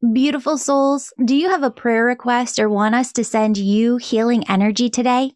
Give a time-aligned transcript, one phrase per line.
[0.00, 4.48] Beautiful souls, do you have a prayer request or want us to send you healing
[4.48, 5.32] energy today?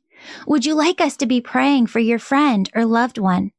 [0.46, 3.50] Would you like us to be praying for your friend or loved one?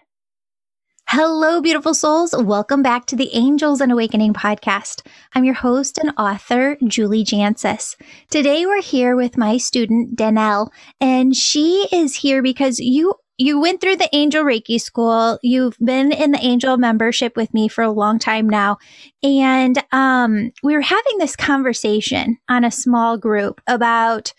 [1.15, 2.33] Hello, beautiful souls.
[2.35, 5.05] Welcome back to the Angels and Awakening podcast.
[5.35, 7.95] I'm your host and author, Julie Jancius.
[8.31, 10.69] Today we're here with my student, Danelle,
[10.99, 16.11] and she is here because you you went through the angel reiki school you've been
[16.11, 18.77] in the angel membership with me for a long time now
[19.21, 24.33] and um, we were having this conversation on a small group about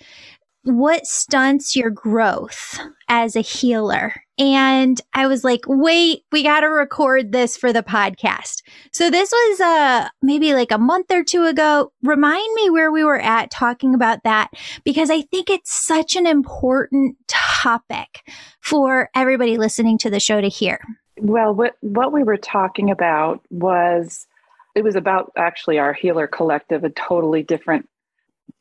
[0.63, 6.67] what stunts your growth as a healer and I was like, wait, we got to
[6.67, 8.63] record this for the podcast.
[8.93, 11.93] So this was uh maybe like a month or two ago.
[12.03, 14.51] Remind me where we were at talking about that
[14.85, 18.23] because I think it's such an important topic
[18.61, 20.81] for everybody listening to the show to hear.
[21.19, 24.27] Well, what what we were talking about was
[24.75, 27.89] it was about actually our healer collective, a totally different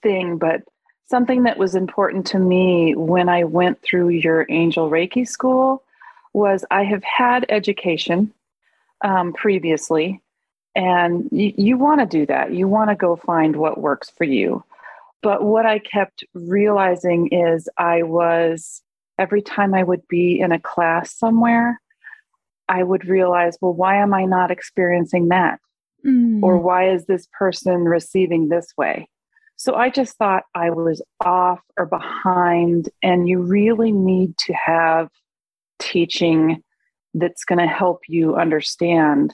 [0.03, 0.61] thing, but
[1.05, 5.83] something that was important to me when I went through your angel Reiki school
[6.33, 8.33] was I have had education
[9.03, 10.21] um, previously,
[10.75, 12.53] and y- you want to do that.
[12.53, 14.63] You want to go find what works for you.
[15.21, 18.81] But what I kept realizing is I was,
[19.17, 21.79] every time I would be in a class somewhere,
[22.67, 25.59] I would realize, well, why am I not experiencing that?
[26.05, 26.43] Mm.
[26.43, 29.07] Or why is this person receiving this way?
[29.63, 35.07] So I just thought I was off or behind, and you really need to have
[35.79, 36.61] teaching
[37.13, 39.33] that's going to help you understand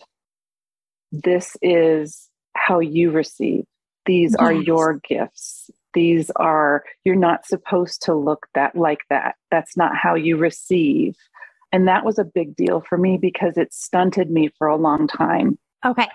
[1.12, 3.64] this is how you receive.
[4.06, 4.40] These yes.
[4.40, 5.72] are your gifts.
[5.96, 9.34] These are, you're not supposed to look that like that.
[9.50, 11.16] That's not how you receive.
[11.72, 15.08] And that was a big deal for me because it stunted me for a long
[15.08, 15.58] time.
[15.84, 16.08] Okay.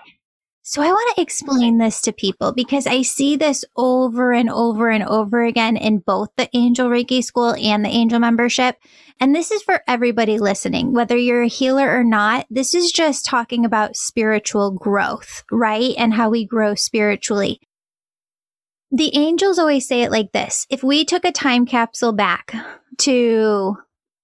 [0.67, 4.89] So I want to explain this to people because I see this over and over
[4.89, 8.75] and over again in both the Angel Reiki School and the Angel membership.
[9.19, 12.47] And this is for everybody listening, whether you're a healer or not.
[12.49, 15.93] This is just talking about spiritual growth, right?
[15.99, 17.61] And how we grow spiritually.
[18.89, 20.65] The angels always say it like this.
[20.71, 22.55] If we took a time capsule back
[23.01, 23.77] to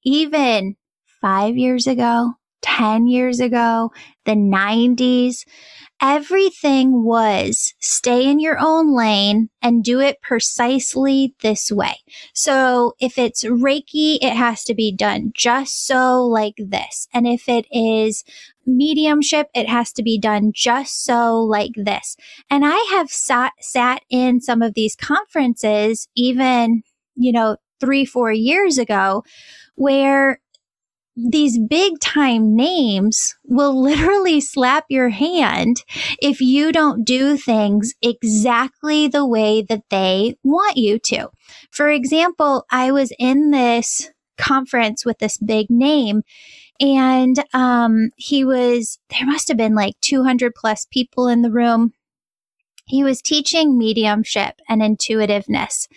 [0.04, 0.76] even
[1.22, 3.92] five years ago, 10 years ago,
[4.26, 5.46] the 90s,
[6.02, 11.96] everything was stay in your own lane and do it precisely this way.
[12.34, 17.08] So if it's Reiki, it has to be done just so like this.
[17.14, 18.24] And if it is
[18.66, 22.18] mediumship, it has to be done just so like this.
[22.50, 26.82] And I have sat, sat in some of these conferences, even,
[27.16, 29.24] you know, three, four years ago,
[29.76, 30.40] where
[31.16, 35.84] these big time names will literally slap your hand
[36.22, 41.30] if you don't do things exactly the way that they want you to.
[41.72, 46.24] For example, I was in this conference with this big name
[46.80, 51.94] and um, he was there must have been like 200 plus people in the room
[52.88, 55.88] he was teaching mediumship and intuitiveness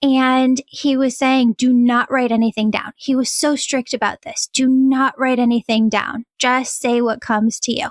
[0.00, 2.92] and he was saying, do not write anything down.
[2.96, 4.48] He was so strict about this.
[4.52, 6.24] Do not write anything down.
[6.38, 7.88] Just say what comes to you.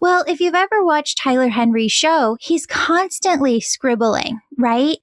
[0.00, 4.98] Well, if you've ever watched Tyler Henry's show, he's constantly scribbling, right?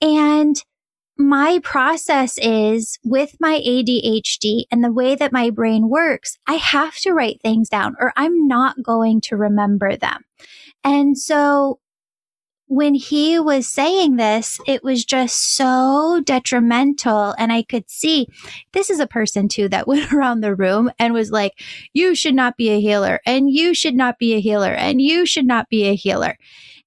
[0.00, 0.62] And
[1.18, 6.96] my process is with my ADHD and the way that my brain works, I have
[6.98, 10.22] to write things down or I'm not going to remember them.
[10.84, 11.80] And so
[12.68, 17.34] when he was saying this, it was just so detrimental.
[17.38, 18.28] And I could see
[18.72, 21.60] this is a person too that went around the room and was like,
[21.92, 25.26] you should not be a healer and you should not be a healer and you
[25.26, 26.36] should not be a healer.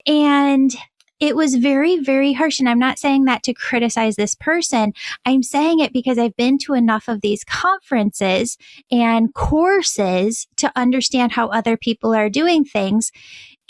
[0.08, 0.76] And
[1.22, 2.60] it was very, very harsh.
[2.60, 4.94] And I'm not saying that to criticize this person.
[5.24, 8.58] I'm saying it because I've been to enough of these conferences
[8.90, 13.12] and courses to understand how other people are doing things.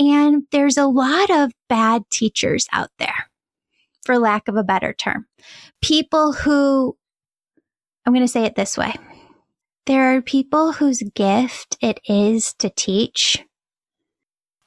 [0.01, 3.29] And there's a lot of bad teachers out there.
[4.05, 5.27] for lack of a better term.
[5.81, 6.97] People who,
[8.05, 8.95] I'm going to say it this way.
[9.85, 13.45] There are people whose gift it is to teach.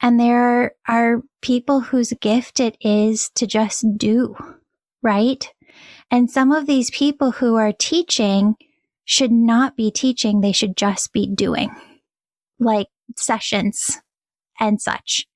[0.01, 4.37] And there are people whose gift it is to just do,
[5.03, 5.53] right?
[6.11, 8.57] And some of these people who are teaching
[9.05, 10.41] should not be teaching.
[10.41, 11.75] They should just be doing
[12.59, 13.99] like sessions
[14.59, 15.27] and such.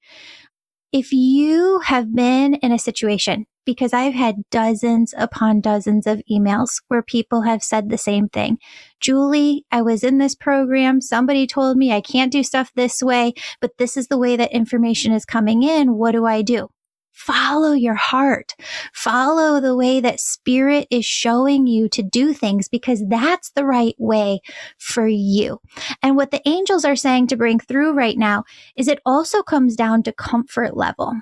[0.92, 6.80] If you have been in a situation, because I've had dozens upon dozens of emails
[6.88, 8.56] where people have said the same thing.
[8.98, 11.02] Julie, I was in this program.
[11.02, 14.52] Somebody told me I can't do stuff this way, but this is the way that
[14.52, 15.98] information is coming in.
[15.98, 16.70] What do I do?
[17.18, 18.54] Follow your heart.
[18.94, 23.96] Follow the way that spirit is showing you to do things because that's the right
[23.98, 24.40] way
[24.78, 25.60] for you.
[26.00, 28.44] And what the angels are saying to bring through right now
[28.76, 31.12] is it also comes down to comfort level.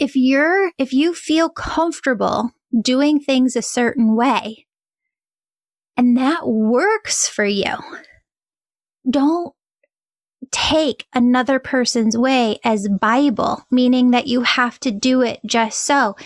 [0.00, 2.50] If you're, if you feel comfortable
[2.82, 4.66] doing things a certain way
[5.96, 7.76] and that works for you,
[9.08, 9.54] don't
[10.50, 16.16] take another person's way as Bible, meaning that you have to do it just so.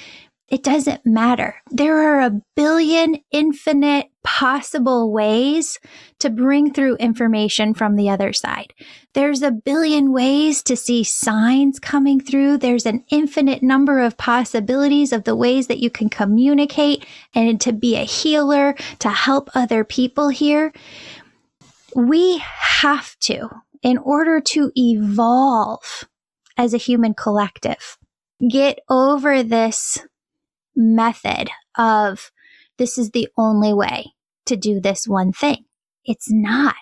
[0.49, 1.55] It doesn't matter.
[1.71, 5.81] There are a billion infinite possible ways
[6.19, 8.75] to bring through information from the other side.
[9.15, 12.59] There's a billion ways to see signs coming through.
[12.59, 17.73] There's an infinite number of possibilities of the ways that you can communicate and to
[17.73, 20.71] be a healer, to help other people here.
[21.97, 23.49] We have to
[23.83, 26.09] in order to evolve
[26.57, 27.99] as a human collective,
[28.49, 29.99] get over this
[30.77, 32.31] method of
[32.79, 34.13] this is the only way
[34.47, 35.65] to do this one thing.
[36.05, 36.75] It's not.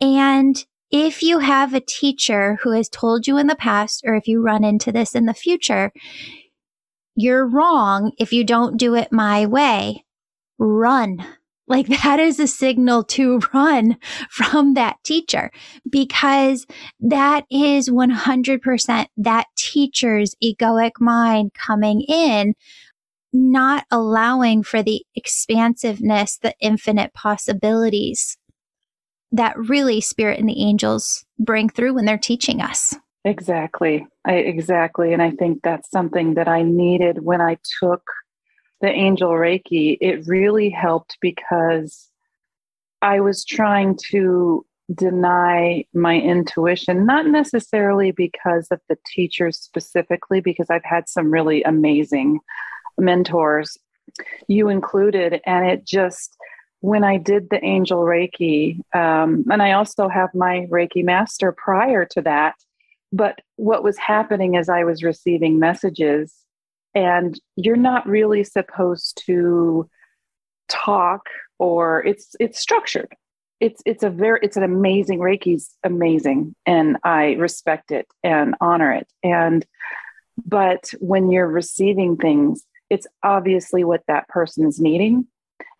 [0.00, 4.28] And if you have a teacher who has told you in the past, or if
[4.28, 5.92] you run into this in the future,
[7.16, 10.04] you're wrong if you don't do it my way,
[10.58, 11.24] run
[11.66, 13.96] like that is a signal to run
[14.28, 15.50] from that teacher
[15.88, 16.66] because
[17.00, 22.54] that is 100% that teacher's egoic mind coming in,
[23.32, 28.36] not allowing for the expansiveness, the infinite possibilities
[29.32, 32.94] that really spirit and the angels bring through when they're teaching us.
[33.24, 34.06] Exactly.
[34.24, 35.12] I, exactly.
[35.12, 38.02] And I think that's something that I needed when I took
[38.80, 42.10] the angel Reiki, it really helped because
[43.02, 50.66] I was trying to deny my intuition, not necessarily because of the teachers specifically, because
[50.68, 52.40] I've had some really amazing
[52.98, 53.78] mentors,
[54.48, 56.36] you included, and it just,
[56.80, 62.04] when I did the angel Reiki, um, and I also have my Reiki master prior
[62.06, 62.54] to that.
[63.12, 66.43] But what was happening as I was receiving messages
[66.94, 69.88] and you're not really supposed to
[70.68, 71.22] talk
[71.58, 73.14] or it's it's structured.
[73.60, 78.92] It's it's a very it's an amazing reiki's amazing and i respect it and honor
[78.92, 79.08] it.
[79.22, 79.64] And
[80.44, 85.26] but when you're receiving things it's obviously what that person is needing.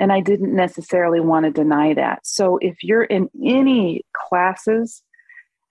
[0.00, 2.26] And i didn't necessarily want to deny that.
[2.26, 5.02] So if you're in any classes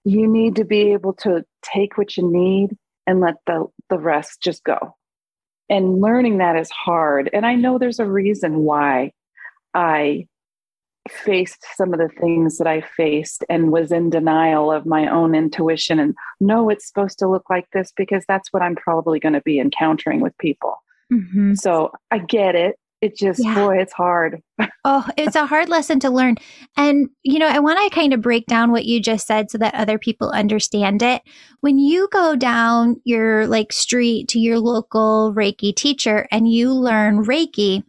[0.06, 4.42] you need to be able to take what you need and let the the rest
[4.42, 4.96] just go
[5.70, 7.30] and learning that is hard.
[7.34, 9.12] And I know there's a reason why
[9.74, 10.28] I
[11.10, 15.36] faced some of the things that I faced and was in denial of my own
[15.36, 19.34] intuition and no, it's supposed to look like this because that's what I'm probably going
[19.34, 20.76] to be encountering with people.
[21.12, 21.56] Mm-hmm.
[21.56, 23.56] So I get it it just yeah.
[23.56, 24.42] boy it's hard.
[24.86, 26.36] Oh it's a hard lesson to learn.
[26.76, 29.58] And you know i want to kind of break down what you just said so
[29.60, 31.22] that other people understand it.
[31.62, 37.26] When you go down your like street to your local reiki teacher and you learn
[37.26, 37.84] reiki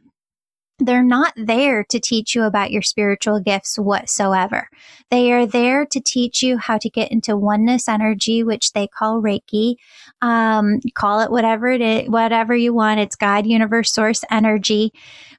[0.79, 4.69] they're not there to teach you about your spiritual gifts whatsoever.
[5.11, 9.23] They are there to teach you how to get into oneness energy, which they call
[9.23, 9.77] Reiki.
[10.21, 13.01] Um, call it whatever it is, whatever you want.
[13.01, 14.93] It's God, universe, source energy.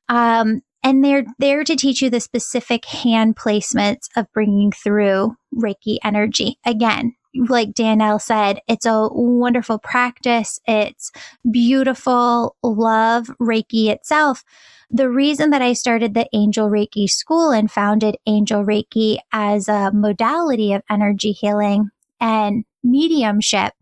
[0.07, 5.97] Um, and they're there to teach you the specific hand placements of bringing through Reiki
[6.03, 6.59] energy.
[6.65, 10.59] Again, like Danelle said, it's a wonderful practice.
[10.65, 11.11] It's
[11.49, 12.55] beautiful.
[12.63, 14.43] Love Reiki itself.
[14.89, 19.91] The reason that I started the Angel Reiki school and founded Angel Reiki as a
[19.91, 21.89] modality of energy healing
[22.19, 23.73] and mediumship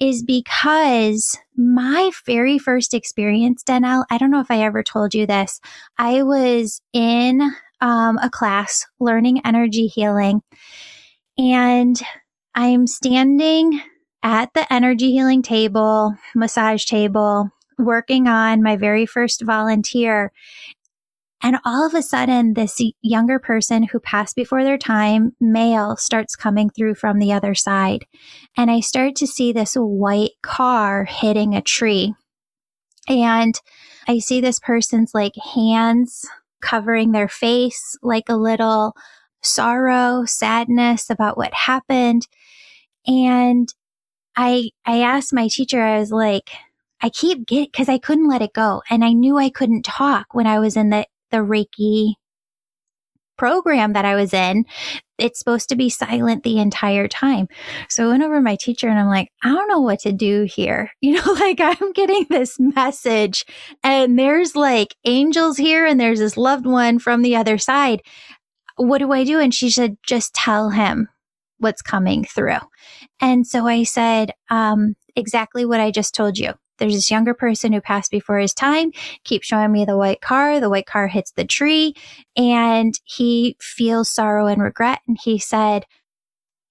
[0.00, 5.26] is because my very first experience, Danelle, I don't know if I ever told you
[5.26, 5.60] this.
[5.98, 7.40] I was in
[7.80, 10.42] um, a class learning energy healing
[11.38, 12.00] and
[12.54, 13.80] I'm standing
[14.22, 20.32] at the energy healing table, massage table, working on my very first volunteer.
[21.42, 26.36] And all of a sudden, this younger person who passed before their time, male, starts
[26.36, 28.06] coming through from the other side.
[28.56, 32.14] And I start to see this white car hitting a tree.
[33.08, 33.60] And
[34.08, 36.24] I see this person's like hands
[36.62, 38.94] covering their face, like a little
[39.42, 42.26] sorrow, sadness about what happened.
[43.06, 43.72] And
[44.36, 46.50] I, I asked my teacher, I was like,
[47.00, 48.82] I keep getting, cause I couldn't let it go.
[48.90, 52.14] And I knew I couldn't talk when I was in the, the Reiki
[53.36, 54.64] program that I was in.
[55.18, 57.48] It's supposed to be silent the entire time.
[57.88, 60.12] So I went over to my teacher and I'm like, I don't know what to
[60.12, 60.90] do here.
[61.00, 63.44] You know, like I'm getting this message
[63.82, 68.00] and there's like angels here and there's this loved one from the other side.
[68.76, 69.38] What do I do?
[69.38, 71.08] And she said, just tell him
[71.64, 72.58] what's coming through.
[73.20, 76.52] And so I said, um, exactly what I just told you.
[76.78, 78.92] There's this younger person who passed before his time,
[79.24, 80.60] keeps showing me the white car.
[80.60, 81.94] The white car hits the tree
[82.36, 85.00] and he feels sorrow and regret.
[85.06, 85.84] And he said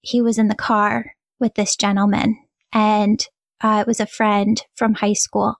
[0.02, 2.38] he was in the car with this gentleman
[2.72, 3.26] and
[3.60, 5.56] uh, it was a friend from high school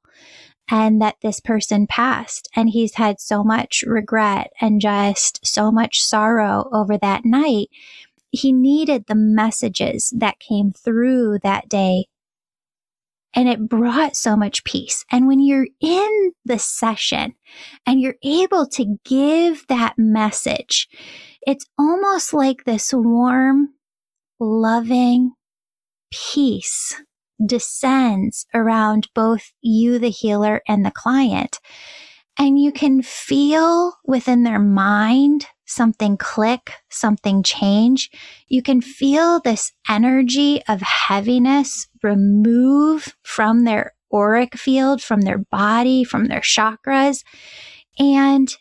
[0.70, 6.02] and that this person passed and he's had so much regret and just so much
[6.02, 7.68] sorrow over that night.
[8.34, 12.06] He needed the messages that came through that day
[13.34, 15.04] and it brought so much peace.
[15.10, 17.34] And when you're in the session
[17.86, 20.88] and you're able to give that message,
[21.46, 23.70] it's almost like this warm,
[24.38, 25.32] loving
[26.12, 27.02] peace
[27.44, 31.58] descends around both you, the healer, and the client.
[32.38, 38.10] And you can feel within their mind something click, something change.
[38.48, 46.04] You can feel this energy of heaviness remove from their auric field, from their body,
[46.04, 47.24] from their chakras.
[47.98, 48.54] And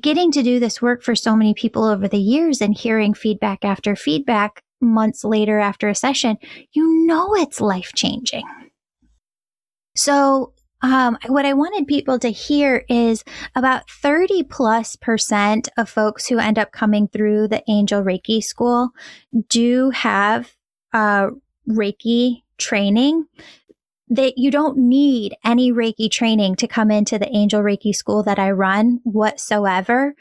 [0.00, 3.64] getting to do this work for so many people over the years and hearing feedback
[3.64, 6.36] after feedback months later after a session,
[6.72, 8.44] you know it's life changing.
[9.94, 10.52] So
[10.92, 13.24] um, what I wanted people to hear is
[13.54, 18.90] about 30 plus percent of folks who end up coming through the Angel Reiki school
[19.48, 20.54] do have
[20.92, 21.28] uh,
[21.68, 23.26] Reiki training.
[24.08, 28.38] That you don't need any Reiki training to come into the Angel Reiki school that
[28.38, 30.14] I run whatsoever.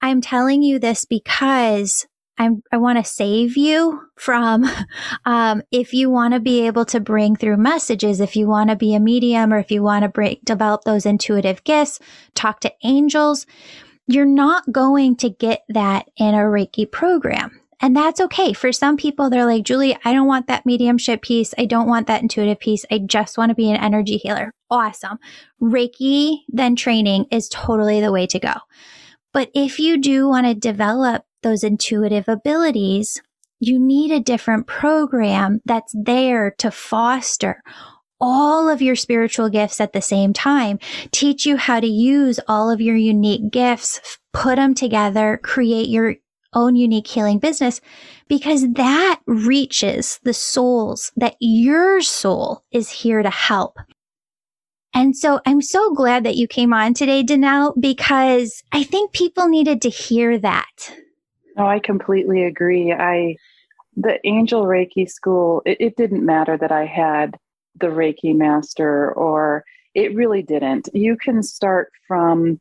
[0.00, 2.06] I'm telling you this because
[2.38, 4.64] I'm, I want to save you from,
[5.24, 8.76] um, if you want to be able to bring through messages, if you want to
[8.76, 11.98] be a medium or if you want to break, develop those intuitive gifts,
[12.34, 13.46] talk to angels,
[14.06, 17.60] you're not going to get that in a Reiki program.
[17.80, 18.52] And that's okay.
[18.52, 21.54] For some people, they're like, Julie, I don't want that mediumship piece.
[21.56, 22.84] I don't want that intuitive piece.
[22.90, 24.52] I just want to be an energy healer.
[24.68, 25.18] Awesome.
[25.62, 28.54] Reiki, then training is totally the way to go.
[29.32, 33.20] But if you do want to develop those intuitive abilities,
[33.60, 37.62] you need a different program that's there to foster
[38.20, 40.78] all of your spiritual gifts at the same time,
[41.12, 46.16] teach you how to use all of your unique gifts, put them together, create your
[46.54, 47.80] own unique healing business
[48.26, 53.76] because that reaches the souls that your soul is here to help.
[54.94, 59.46] And so I'm so glad that you came on today, Danelle, because I think people
[59.46, 60.92] needed to hear that.
[61.58, 62.92] No, I completely agree.
[62.92, 63.36] I
[63.96, 67.36] the Angel Reiki school, it, it didn't matter that I had
[67.80, 70.88] the Reiki master or it really didn't.
[70.94, 72.60] You can start from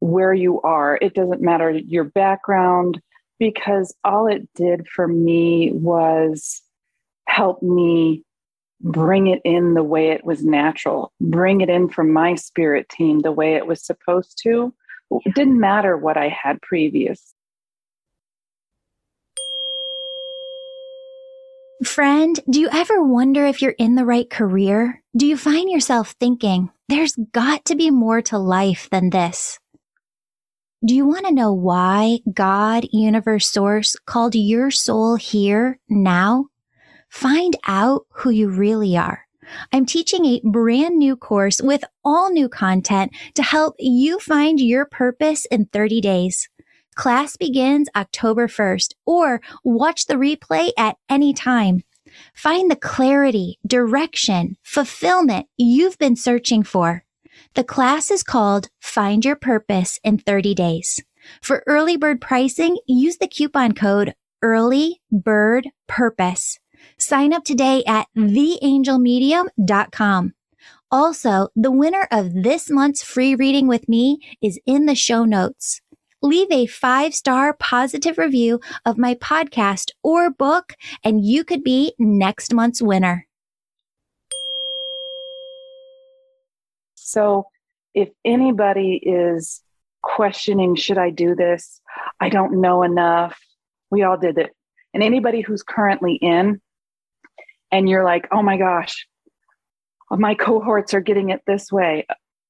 [0.00, 0.98] where you are.
[1.00, 3.00] It doesn't matter your background
[3.38, 6.60] because all it did for me was
[7.28, 8.22] help me
[8.82, 13.20] bring it in the way it was natural, bring it in from my spirit team
[13.20, 14.74] the way it was supposed to.
[15.24, 17.34] It didn't matter what I had previous.
[21.84, 25.00] Friend, do you ever wonder if you're in the right career?
[25.16, 29.60] Do you find yourself thinking, there's got to be more to life than this?
[30.84, 36.46] Do you want to know why God, universe, source called your soul here now?
[37.10, 39.28] Find out who you really are.
[39.72, 44.84] I'm teaching a brand new course with all new content to help you find your
[44.84, 46.48] purpose in 30 days.
[46.98, 51.84] Class begins October 1st or watch the replay at any time.
[52.34, 57.04] Find the clarity, direction, fulfillment you've been searching for.
[57.54, 61.00] The class is called Find Your Purpose in 30 Days.
[61.40, 66.58] For early bird pricing, use the coupon code Early Bird Purpose.
[66.98, 70.32] Sign up today at theangelmedium.com.
[70.90, 75.80] Also, the winner of this month's free reading with me is in the show notes.
[76.22, 81.94] Leave a five star positive review of my podcast or book, and you could be
[81.98, 83.26] next month's winner.
[86.94, 87.46] So,
[87.94, 89.62] if anybody is
[90.02, 91.80] questioning, should I do this?
[92.20, 93.38] I don't know enough.
[93.90, 94.50] We all did it.
[94.92, 96.60] And anybody who's currently in,
[97.70, 99.06] and you're like, oh my gosh,
[100.10, 102.06] my cohorts are getting it this way.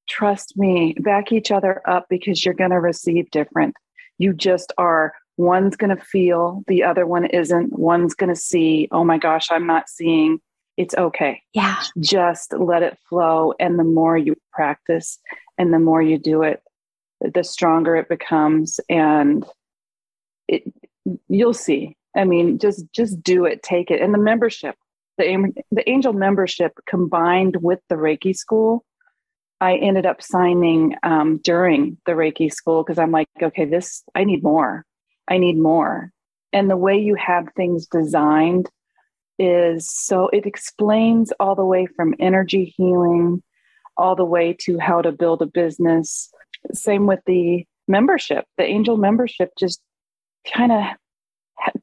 [0.09, 3.75] Trust me, back each other up because you're going to receive different.
[4.17, 5.13] You just are.
[5.37, 7.79] One's going to feel, the other one isn't.
[7.79, 10.39] One's going to see, oh my gosh, I'm not seeing.
[10.75, 11.41] It's okay.
[11.53, 11.81] Yeah.
[11.99, 13.53] Just let it flow.
[13.59, 15.17] And the more you practice
[15.57, 16.61] and the more you do it,
[17.21, 18.81] the stronger it becomes.
[18.89, 19.45] And
[20.49, 20.63] it,
[21.29, 21.95] you'll see.
[22.15, 24.01] I mean, just just do it, take it.
[24.01, 24.75] And the membership,
[25.17, 28.83] the, the angel membership combined with the Reiki school,
[29.61, 34.23] I ended up signing um, during the Reiki school because I'm like, okay, this, I
[34.23, 34.85] need more.
[35.27, 36.11] I need more.
[36.53, 38.69] And the way you have things designed
[39.37, 43.41] is so it explains all the way from energy healing
[43.99, 46.31] all the way to how to build a business.
[46.73, 48.45] Same with the membership.
[48.57, 49.81] The angel membership just
[50.51, 50.83] kind of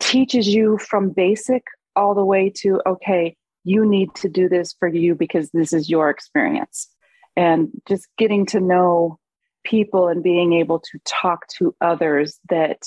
[0.00, 1.62] teaches you from basic
[1.95, 5.90] all the way to okay you need to do this for you because this is
[5.90, 6.88] your experience
[7.37, 9.19] and just getting to know
[9.64, 12.83] people and being able to talk to others that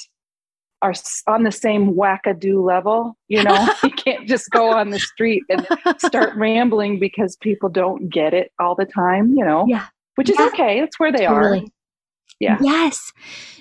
[0.81, 0.93] are
[1.27, 3.67] on the same wackadoo level you know?
[3.83, 8.51] You can't just go on the street and start rambling because people don't get it
[8.59, 9.65] all the time you know?
[9.67, 9.87] Yeah.
[10.15, 10.47] Which is yeah.
[10.47, 10.79] okay.
[10.79, 11.59] That's where they totally.
[11.59, 11.65] are
[12.39, 12.57] yeah.
[12.61, 13.11] Yes.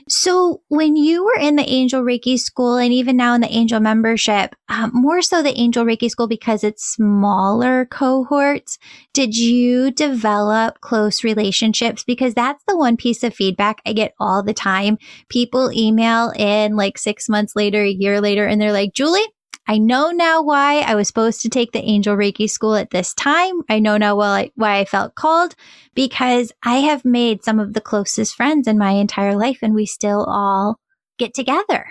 [0.08, 3.78] So when you were in the Angel Reiki school and even now in the Angel
[3.78, 8.78] membership, um, more so the Angel Reiki school because it's smaller cohorts,
[9.12, 12.04] did you develop close relationships?
[12.04, 14.96] Because that's the one piece of feedback I get all the time.
[15.28, 19.26] People email in like six months later, a year later, and they're like, Julie,
[19.70, 23.12] I know now why I was supposed to take the Angel Reiki school at this
[23.12, 23.60] time.
[23.68, 25.54] I know now why I felt called
[25.94, 29.84] because I have made some of the closest friends in my entire life and we
[29.84, 30.78] still all
[31.18, 31.86] get together.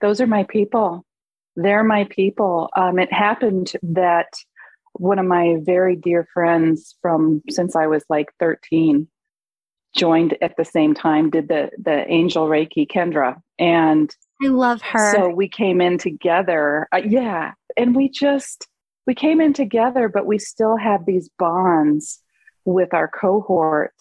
[0.00, 1.06] Those are my people.
[1.54, 2.70] They're my people.
[2.74, 4.32] Um, it happened that
[4.94, 9.06] one of my very dear friends from since I was like 13
[9.96, 13.40] joined at the same time, did the, the Angel Reiki Kendra.
[13.60, 15.12] And I love her.
[15.12, 16.88] So we came in together.
[16.92, 17.52] Uh, yeah.
[17.76, 18.68] And we just,
[19.06, 22.20] we came in together, but we still have these bonds
[22.64, 23.94] with our cohort.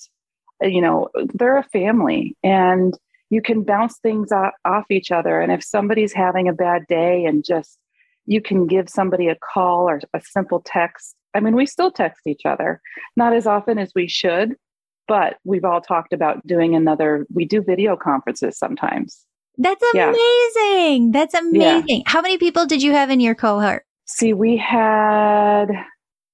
[0.64, 2.98] Uh, you know, they're a family and
[3.30, 5.40] you can bounce things off, off each other.
[5.40, 7.78] And if somebody's having a bad day and just,
[8.26, 11.16] you can give somebody a call or a simple text.
[11.34, 12.82] I mean, we still text each other,
[13.16, 14.56] not as often as we should,
[15.08, 19.26] but we've all talked about doing another, we do video conferences sometimes
[19.58, 21.06] that's amazing.
[21.06, 21.10] Yeah.
[21.12, 21.86] That's amazing.
[21.88, 22.04] Yeah.
[22.06, 23.86] How many people did you have in your cohort?
[24.06, 25.68] See, we had.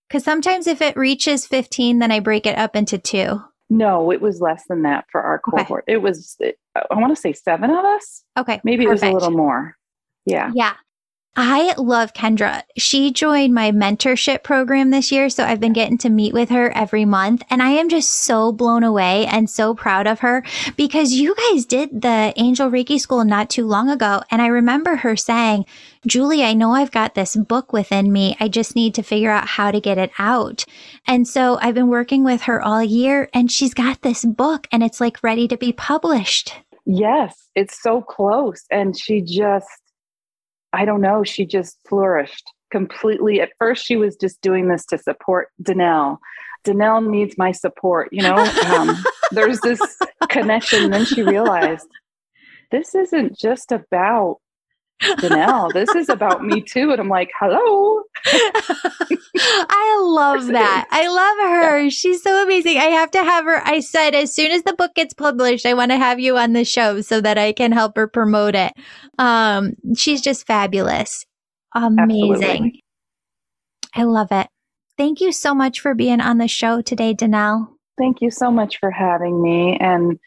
[0.08, 3.42] Because sometimes if it reaches 15, then I break it up into two.
[3.70, 5.86] No, it was less than that for our cohort.
[5.88, 5.94] Okay.
[5.94, 6.38] It was,
[6.76, 8.24] I want to say seven of us.
[8.38, 8.60] Okay.
[8.66, 9.04] Maybe perfect.
[9.04, 9.78] it was a little more.
[10.26, 10.52] Yeah.
[10.54, 10.74] Yeah.
[11.34, 12.64] I love Kendra.
[12.78, 15.30] She joined my mentorship program this year.
[15.30, 17.44] So I've been getting to meet with her every month.
[17.50, 20.44] And I am just so blown away and so proud of her
[20.76, 24.22] because you guys did the Angel Reiki school not too long ago.
[24.30, 25.66] And I remember her saying,
[26.06, 28.36] Julie, I know I've got this book within me.
[28.42, 30.66] I just need to figure out how to get it out.
[31.08, 34.84] And so I've been working with her all year and she's got this book and
[34.84, 36.56] it's like ready to be published.
[36.86, 38.66] Yes, it's so close.
[38.70, 39.68] And she just,
[40.74, 43.42] I don't know, she just flourished completely.
[43.42, 46.18] At first, she was just doing this to support Danelle.
[46.66, 48.36] Danelle needs my support, you know?
[48.72, 49.82] Um, there's this
[50.30, 50.92] connection.
[50.92, 51.88] Then she realized
[52.72, 54.38] this isn't just about
[55.02, 55.74] Danelle.
[55.74, 56.92] This is about me too.
[56.92, 58.04] And I'm like, hello.
[60.12, 60.88] Love that.
[60.92, 61.84] I love her.
[61.84, 61.90] Yeah.
[61.90, 62.78] She's so amazing.
[62.78, 63.66] I have to have her.
[63.66, 66.54] I said, as soon as the book gets published, I want to have you on
[66.54, 68.74] the show so that I can help her promote it.
[69.18, 71.26] Um, she's just fabulous.
[71.74, 72.00] Amazing.
[72.00, 72.84] Absolutely.
[73.96, 74.48] I love it.
[74.98, 77.68] Thank you so much for being on the show today, Danelle.
[77.98, 79.78] Thank you so much for having me.
[79.80, 80.20] And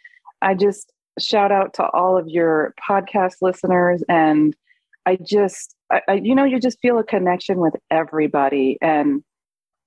[0.42, 4.57] I just shout out to all of your podcast listeners and
[5.07, 8.79] I just, I, I, you know, you just feel a connection with everybody.
[8.81, 9.23] And,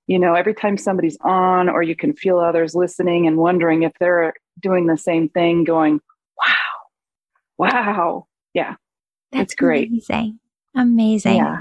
[0.08, 3.92] you know, every time somebody's on, or you can feel others listening and wondering if
[4.00, 6.00] they're doing the same thing, going,
[6.38, 6.54] wow,
[7.58, 8.26] wow.
[8.54, 8.74] Yeah.
[9.30, 9.88] That's it's great.
[9.88, 10.40] Amazing.
[10.74, 11.36] Amazing.
[11.36, 11.58] Yeah.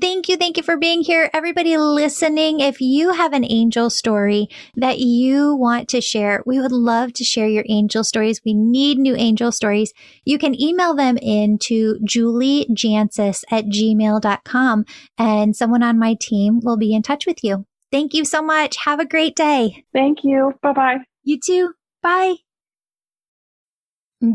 [0.00, 0.36] Thank you.
[0.36, 1.30] Thank you for being here.
[1.32, 6.72] Everybody listening, if you have an angel story that you want to share, we would
[6.72, 8.40] love to share your angel stories.
[8.44, 9.92] We need new angel stories.
[10.24, 14.84] You can email them in to juliejancius at gmail.com
[15.16, 17.64] and someone on my team will be in touch with you.
[17.92, 18.76] Thank you so much.
[18.78, 19.84] Have a great day.
[19.92, 20.54] Thank you.
[20.60, 20.96] Bye bye.
[21.22, 21.74] You too.
[22.02, 22.36] Bye.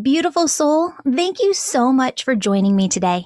[0.01, 3.25] Beautiful soul, thank you so much for joining me today.